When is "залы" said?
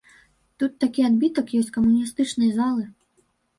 2.59-2.91